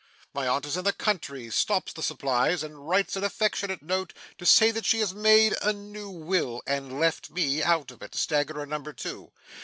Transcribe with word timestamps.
My 0.33 0.47
aunt 0.47 0.65
in 0.75 0.83
the 0.83 0.93
country 0.93 1.51
stops 1.51 1.93
the 1.93 2.01
supplies, 2.01 2.63
and 2.63 2.89
writes 2.89 3.15
an 3.15 3.23
affectionate 3.23 3.83
note 3.83 4.13
to 4.39 4.47
say 4.47 4.71
that 4.71 4.83
she 4.83 4.99
has 4.99 5.13
made 5.13 5.53
a 5.61 5.73
new 5.73 6.09
will, 6.09 6.63
and 6.65 6.99
left 6.99 7.29
me 7.29 7.61
out 7.61 7.91
of 7.91 8.01
it 8.01 8.15
staggerer, 8.15 8.65
number 8.65 8.93
two. 8.93 9.31